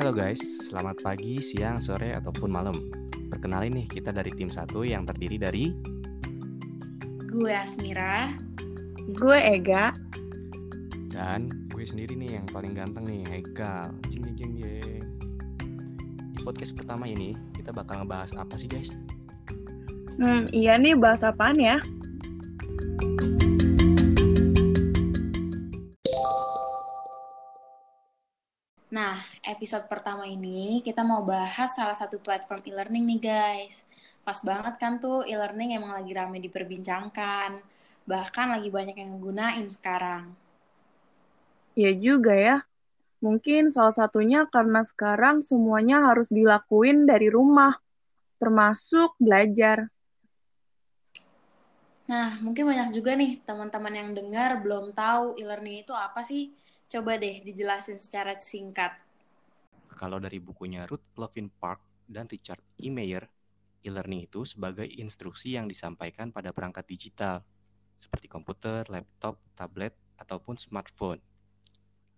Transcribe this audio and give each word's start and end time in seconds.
Halo 0.00 0.16
guys, 0.16 0.40
selamat 0.72 1.04
pagi, 1.04 1.44
siang, 1.44 1.76
sore, 1.76 2.16
ataupun 2.16 2.48
malam. 2.48 2.72
Perkenalin 3.28 3.84
nih, 3.84 3.86
kita 4.00 4.16
dari 4.16 4.32
tim 4.32 4.48
satu 4.48 4.80
yang 4.80 5.04
terdiri 5.04 5.36
dari 5.36 5.76
Gue 7.28 7.52
Asmira. 7.52 8.32
Gue 9.12 9.36
Ega. 9.36 9.92
dan 11.12 11.52
gue 11.68 11.84
sendiri 11.84 12.16
nih 12.16 12.40
yang 12.40 12.48
paling 12.48 12.72
ganteng 12.72 13.12
nih, 13.12 13.28
Haikal. 13.28 13.92
Jing 14.08 14.24
jing 14.24 14.36
jing 14.40 14.52
jing. 14.56 15.04
Di 16.32 16.40
podcast 16.48 16.72
pertama 16.72 17.04
ini, 17.04 17.36
kita 17.52 17.68
bakal 17.68 18.00
ngebahas 18.00 18.32
apa 18.40 18.56
sih 18.56 18.72
guys? 18.72 18.88
Hmm, 20.16 20.48
iya 20.48 20.80
nih 20.80 20.96
bahas 20.96 21.20
apaan 21.20 21.60
ya? 21.60 21.76
Nah, 28.90 29.22
episode 29.46 29.86
pertama 29.86 30.26
ini 30.26 30.82
kita 30.82 31.06
mau 31.06 31.22
bahas 31.22 31.78
salah 31.78 31.94
satu 31.94 32.18
platform 32.18 32.58
e-learning 32.66 33.06
nih 33.06 33.20
guys. 33.22 33.86
Pas 34.26 34.42
banget 34.42 34.82
kan 34.82 34.98
tuh 34.98 35.22
e-learning 35.30 35.78
emang 35.78 35.94
lagi 35.94 36.10
rame 36.10 36.42
diperbincangkan. 36.42 37.62
Bahkan 38.02 38.46
lagi 38.50 38.66
banyak 38.66 38.98
yang 38.98 39.22
gunain 39.22 39.70
sekarang. 39.70 40.34
Iya 41.78 41.94
juga 41.94 42.34
ya. 42.34 42.56
Mungkin 43.22 43.70
salah 43.70 43.94
satunya 43.94 44.50
karena 44.50 44.82
sekarang 44.82 45.46
semuanya 45.46 46.10
harus 46.10 46.26
dilakuin 46.26 47.06
dari 47.06 47.30
rumah, 47.30 47.78
termasuk 48.42 49.14
belajar. 49.22 49.86
Nah, 52.10 52.42
mungkin 52.42 52.66
banyak 52.66 52.90
juga 52.90 53.14
nih 53.14 53.38
teman-teman 53.46 53.94
yang 53.94 54.10
dengar 54.18 54.58
belum 54.58 54.90
tahu 54.98 55.38
e-learning 55.38 55.86
itu 55.86 55.94
apa 55.94 56.26
sih? 56.26 56.50
Coba 56.90 57.14
deh 57.14 57.38
dijelasin 57.46 58.02
secara 58.02 58.34
singkat. 58.42 58.90
Kalau 59.94 60.18
dari 60.18 60.42
bukunya 60.42 60.90
Ruth 60.90 61.06
Levin 61.14 61.46
Park 61.46 61.78
dan 62.10 62.26
Richard 62.26 62.58
E. 62.82 62.90
Mayer, 62.90 63.30
e-learning 63.86 64.26
itu 64.26 64.42
sebagai 64.42 64.90
instruksi 64.90 65.54
yang 65.54 65.70
disampaikan 65.70 66.34
pada 66.34 66.50
perangkat 66.50 66.90
digital, 66.90 67.46
seperti 67.94 68.26
komputer, 68.26 68.90
laptop, 68.90 69.38
tablet, 69.54 69.94
ataupun 70.18 70.58
smartphone, 70.58 71.22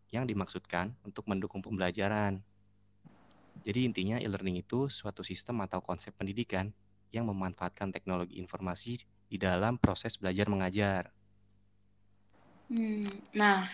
yang 0.09 0.25
dimaksudkan 0.25 0.97
untuk 1.05 1.29
mendukung 1.29 1.61
pembelajaran. 1.61 2.41
Jadi 3.69 3.81
intinya 3.85 4.17
e-learning 4.17 4.65
itu 4.65 4.89
suatu 4.89 5.21
sistem 5.21 5.61
atau 5.69 5.85
konsep 5.85 6.17
pendidikan 6.17 6.73
yang 7.13 7.29
memanfaatkan 7.29 7.93
teknologi 7.93 8.41
informasi 8.41 9.05
di 9.29 9.37
dalam 9.37 9.77
proses 9.77 10.17
belajar 10.17 10.49
mengajar. 10.49 11.13
Hmm, 12.73 13.05
nah, 13.37 13.69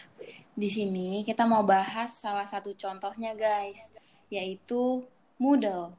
di 0.59 0.67
sini 0.67 1.23
kita 1.23 1.47
mau 1.47 1.63
bahas 1.63 2.19
salah 2.19 2.43
satu 2.43 2.75
contohnya 2.75 3.31
guys, 3.39 3.95
yaitu 4.27 5.07
Moodle. 5.39 5.95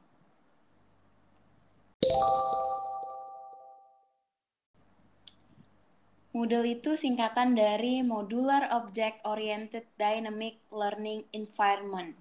Moodle 6.36 6.76
itu 6.76 6.92
singkatan 6.92 7.56
dari 7.56 8.04
Modular 8.04 8.68
Object 8.76 9.24
Oriented 9.24 9.88
Dynamic 9.96 10.60
Learning 10.68 11.24
Environment. 11.32 12.12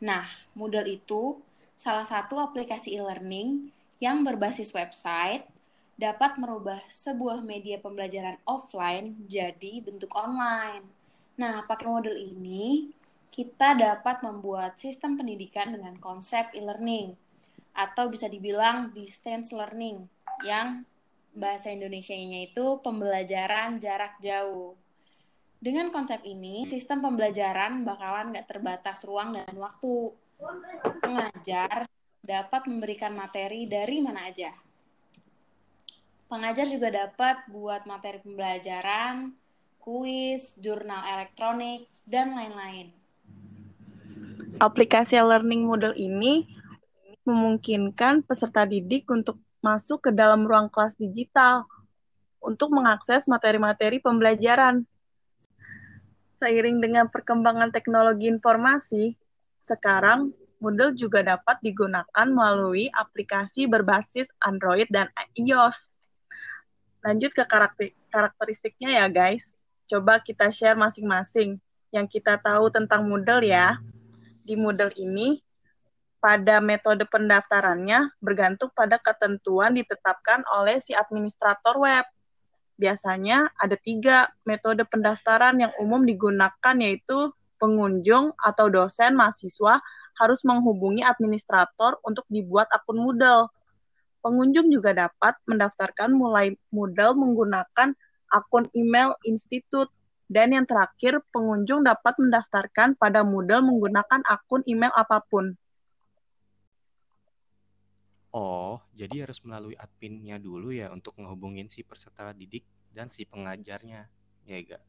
Nah, 0.00 0.24
Moodle 0.56 0.96
itu 0.96 1.44
salah 1.76 2.08
satu 2.08 2.40
aplikasi 2.40 2.96
e-learning 2.96 3.68
yang 4.00 4.24
berbasis 4.24 4.72
website 4.72 5.44
dapat 6.00 6.40
merubah 6.40 6.80
sebuah 6.88 7.44
media 7.44 7.76
pembelajaran 7.76 8.40
offline 8.48 9.28
jadi 9.28 9.84
bentuk 9.84 10.08
online. 10.16 11.01
Nah, 11.40 11.64
pakai 11.64 11.88
model 11.88 12.16
ini 12.16 12.92
kita 13.32 13.72
dapat 13.72 14.20
membuat 14.20 14.76
sistem 14.76 15.16
pendidikan 15.16 15.72
dengan 15.72 15.96
konsep 15.96 16.52
e-learning 16.52 17.16
atau 17.72 18.12
bisa 18.12 18.28
dibilang 18.28 18.92
distance 18.92 19.56
learning 19.56 20.04
yang 20.44 20.84
bahasa 21.32 21.72
Indonesianya 21.72 22.52
itu 22.52 22.84
pembelajaran 22.84 23.80
jarak 23.80 24.20
jauh. 24.20 24.76
Dengan 25.62 25.88
konsep 25.88 26.20
ini, 26.28 26.68
sistem 26.68 27.00
pembelajaran 27.00 27.86
bakalan 27.88 28.36
nggak 28.36 28.50
terbatas 28.50 29.06
ruang 29.08 29.32
dan 29.32 29.56
waktu. 29.56 30.12
Pengajar 31.00 31.88
dapat 32.20 32.62
memberikan 32.68 33.16
materi 33.16 33.64
dari 33.64 34.02
mana 34.04 34.28
aja. 34.28 34.52
Pengajar 36.28 36.66
juga 36.68 36.90
dapat 36.90 37.46
buat 37.48 37.86
materi 37.86 38.20
pembelajaran, 38.20 39.32
kuis, 39.82 40.54
jurnal 40.62 41.02
elektronik, 41.02 41.90
dan 42.06 42.38
lain-lain. 42.38 42.94
Aplikasi 44.62 45.18
learning 45.18 45.66
model 45.66 45.90
ini 45.98 46.46
memungkinkan 47.26 48.22
peserta 48.22 48.62
didik 48.62 49.10
untuk 49.10 49.42
masuk 49.58 50.06
ke 50.06 50.10
dalam 50.14 50.46
ruang 50.46 50.70
kelas 50.70 50.94
digital 50.94 51.66
untuk 52.38 52.70
mengakses 52.70 53.26
materi-materi 53.26 53.98
pembelajaran. 53.98 54.86
Seiring 56.38 56.82
dengan 56.82 57.06
perkembangan 57.10 57.70
teknologi 57.70 58.26
informasi, 58.26 59.14
sekarang 59.62 60.34
Moodle 60.62 60.94
juga 60.94 61.26
dapat 61.26 61.58
digunakan 61.58 62.26
melalui 62.30 62.86
aplikasi 62.94 63.66
berbasis 63.66 64.30
Android 64.38 64.86
dan 64.94 65.10
iOS. 65.34 65.90
Lanjut 67.02 67.34
ke 67.34 67.42
karakter 67.42 67.90
karakteristiknya 68.14 69.02
ya 69.02 69.06
guys. 69.10 69.58
Coba 69.92 70.24
kita 70.24 70.48
share 70.48 70.72
masing-masing 70.72 71.60
yang 71.92 72.08
kita 72.08 72.40
tahu 72.40 72.72
tentang 72.72 73.04
Moodle 73.04 73.44
ya. 73.44 73.76
Di 74.40 74.56
Moodle 74.56 74.88
ini, 74.96 75.44
pada 76.16 76.64
metode 76.64 77.04
pendaftarannya 77.04 78.16
bergantung 78.16 78.72
pada 78.72 78.96
ketentuan 78.96 79.76
ditetapkan 79.76 80.48
oleh 80.48 80.80
si 80.80 80.96
administrator 80.96 81.76
web. 81.76 82.08
Biasanya 82.80 83.52
ada 83.60 83.76
tiga 83.76 84.32
metode 84.48 84.80
pendaftaran 84.88 85.60
yang 85.60 85.76
umum 85.76 86.08
digunakan 86.08 86.74
yaitu 86.80 87.28
pengunjung 87.60 88.32
atau 88.40 88.72
dosen 88.72 89.12
mahasiswa 89.12 89.76
harus 90.16 90.40
menghubungi 90.48 91.04
administrator 91.04 92.00
untuk 92.00 92.24
dibuat 92.32 92.72
akun 92.72 92.96
Moodle. 92.96 93.52
Pengunjung 94.24 94.72
juga 94.72 94.96
dapat 94.96 95.36
mendaftarkan 95.44 96.16
mulai 96.16 96.56
Moodle 96.72 97.12
menggunakan 97.12 97.92
akun 98.32 98.72
email 98.72 99.12
institut. 99.28 99.92
Dan 100.32 100.56
yang 100.56 100.64
terakhir, 100.64 101.20
pengunjung 101.28 101.84
dapat 101.84 102.16
mendaftarkan 102.16 102.96
pada 102.96 103.20
Moodle 103.20 103.60
menggunakan 103.60 104.24
akun 104.24 104.64
email 104.64 104.88
apa 104.96 105.20
pun. 105.20 105.52
Oh, 108.32 108.80
jadi 108.96 109.28
harus 109.28 109.44
melalui 109.44 109.76
adminnya 109.76 110.40
dulu 110.40 110.72
ya 110.72 110.88
untuk 110.88 111.12
ngehubungin 111.20 111.68
si 111.68 111.84
peserta 111.84 112.32
didik 112.32 112.64
dan 112.88 113.12
si 113.12 113.28
pengajarnya, 113.28 114.08
ya 114.48 114.56
gak? 114.64 114.80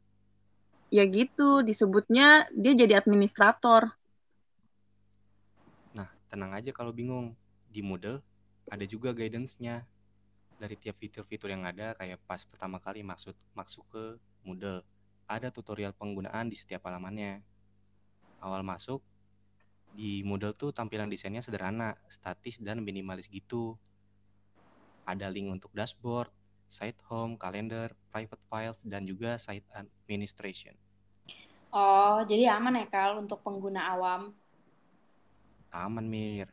Ya 0.88 1.04
gitu, 1.04 1.60
disebutnya 1.60 2.48
dia 2.56 2.72
jadi 2.72 3.04
administrator. 3.04 3.92
Nah, 5.92 6.08
tenang 6.32 6.56
aja 6.56 6.72
kalau 6.72 6.96
bingung. 6.96 7.36
Di 7.74 7.82
Moodle 7.82 8.22
ada 8.70 8.86
juga 8.86 9.18
guidance-nya 9.18 9.82
dari 10.64 10.80
tiap 10.80 10.96
fitur-fitur 10.96 11.52
yang 11.52 11.68
ada 11.68 11.92
kayak 12.00 12.24
pas 12.24 12.40
pertama 12.48 12.80
kali 12.80 13.04
maksud 13.04 13.36
masuk 13.52 13.84
ke 13.92 14.04
Moodle. 14.48 14.80
Ada 15.28 15.52
tutorial 15.52 15.92
penggunaan 15.92 16.48
di 16.48 16.56
setiap 16.56 16.88
halamannya. 16.88 17.44
Awal 18.40 18.64
masuk 18.64 19.04
di 19.92 20.24
Moodle 20.24 20.56
tuh 20.56 20.72
tampilan 20.72 21.12
desainnya 21.12 21.44
sederhana, 21.44 22.00
statis 22.08 22.64
dan 22.64 22.80
minimalis 22.80 23.28
gitu. 23.28 23.76
Ada 25.04 25.28
link 25.28 25.52
untuk 25.52 25.76
dashboard, 25.76 26.32
site 26.72 27.04
home, 27.12 27.36
kalender, 27.36 27.92
private 28.16 28.40
files 28.48 28.80
dan 28.88 29.04
juga 29.04 29.36
site 29.36 29.68
administration. 29.76 30.80
Oh, 31.76 32.24
jadi 32.24 32.56
aman 32.56 32.80
ya 32.80 32.88
Kal 32.88 33.20
untuk 33.20 33.44
pengguna 33.44 33.92
awam? 33.92 34.32
Aman, 35.76 36.08
Mir. 36.08 36.48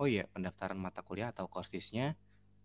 Oh 0.00 0.08
iya, 0.08 0.24
pendaftaran 0.32 0.78
mata 0.80 1.04
kuliah 1.04 1.30
atau 1.34 1.46
kursisnya 1.46 2.16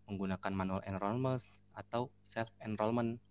menggunakan 0.09 0.51
manual 0.51 0.81
enrollment 0.89 1.45
atau 1.77 2.09
self 2.25 2.49
enrollment. 2.65 3.21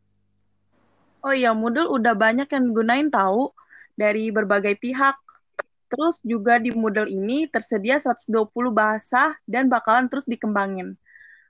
Oh 1.20 1.34
iya, 1.34 1.50
Moodle 1.50 1.90
udah 1.90 2.14
banyak 2.14 2.46
yang 2.46 2.70
gunain 2.70 3.10
tahu 3.10 3.50
dari 3.98 4.30
berbagai 4.30 4.78
pihak. 4.78 5.18
Terus 5.90 6.22
juga 6.22 6.62
di 6.62 6.70
Moodle 6.70 7.10
ini 7.10 7.50
tersedia 7.50 7.98
120 7.98 8.70
bahasa 8.70 9.34
dan 9.42 9.66
bakalan 9.66 10.06
terus 10.06 10.24
dikembangin. 10.30 10.94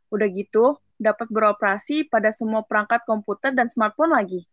Udah 0.08 0.24
gitu, 0.32 0.80
dapat 0.96 1.28
beroperasi 1.28 2.08
pada 2.08 2.32
semua 2.32 2.64
perangkat 2.64 3.04
komputer 3.04 3.52
dan 3.52 3.68
smartphone 3.68 4.16
lagi. 4.16 4.48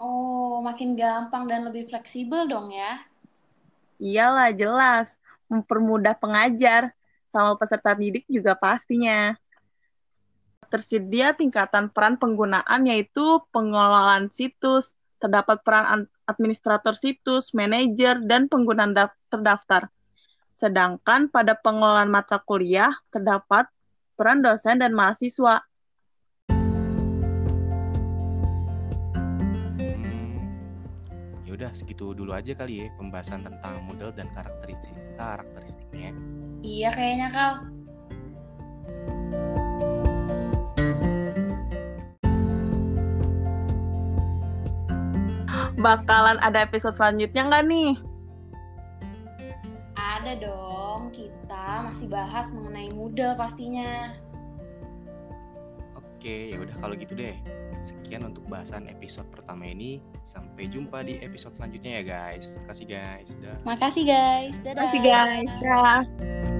Oh, 0.00 0.60
makin 0.60 0.96
gampang 0.96 1.48
dan 1.48 1.64
lebih 1.64 1.88
fleksibel 1.88 2.48
dong 2.48 2.72
ya. 2.72 3.04
Iyalah, 4.00 4.52
jelas. 4.52 5.20
Mempermudah 5.50 6.16
pengajar 6.16 6.96
sama 7.30 7.54
peserta 7.54 7.94
didik 7.94 8.26
juga 8.26 8.58
pastinya. 8.58 9.38
Tersedia 10.66 11.34
tingkatan 11.34 11.90
peran 11.90 12.18
penggunaan 12.18 12.86
yaitu 12.86 13.42
pengelolaan 13.54 14.30
situs, 14.30 14.94
terdapat 15.22 15.62
peran 15.62 16.06
administrator 16.26 16.94
situs, 16.94 17.54
manajer, 17.54 18.22
dan 18.26 18.46
pengguna 18.46 18.86
terdaftar. 19.30 19.90
Sedangkan 20.54 21.30
pada 21.30 21.54
pengelolaan 21.58 22.10
mata 22.10 22.38
kuliah 22.38 22.92
terdapat 23.10 23.66
peran 24.18 24.42
dosen 24.44 24.78
dan 24.82 24.92
mahasiswa. 24.92 25.64
Yaudah 31.60 31.76
segitu 31.76 32.16
dulu 32.16 32.32
aja 32.32 32.56
kali 32.56 32.80
ya 32.80 32.86
pembahasan 32.96 33.44
tentang 33.44 33.84
model 33.84 34.16
dan 34.16 34.32
karakteristik 34.32 34.96
karakteristiknya. 35.20 36.16
Iya 36.64 36.88
kayaknya 36.88 37.28
Kal. 37.28 37.52
Bakalan 45.76 46.40
ada 46.40 46.64
episode 46.64 46.96
selanjutnya 46.96 47.52
nggak 47.52 47.64
nih? 47.68 47.92
Ada 50.00 50.40
dong, 50.40 51.12
kita 51.12 51.84
masih 51.84 52.08
bahas 52.08 52.48
mengenai 52.56 52.88
Moodle 52.88 53.36
pastinya. 53.36 54.16
Oke, 55.92 56.56
ya 56.56 56.56
udah 56.56 56.76
kalau 56.80 56.96
gitu 56.96 57.12
deh. 57.12 57.36
Sekian 57.84 58.26
untuk 58.26 58.44
bahasan 58.46 58.86
episode 58.90 59.26
pertama 59.32 59.68
ini. 59.68 60.00
Sampai 60.28 60.68
jumpa 60.68 61.04
di 61.04 61.20
episode 61.24 61.56
selanjutnya 61.56 62.00
ya 62.00 62.02
guys. 62.04 62.52
Terima 62.52 62.68
kasih 62.70 62.86
guys. 62.86 63.28
Dah. 63.40 63.58
Makasih 63.64 64.04
guys. 64.04 64.56
Dadah. 64.60 64.72
Terima 64.72 64.84
kasih 64.86 65.00
guys. 65.02 65.50
Dah. 65.62 66.59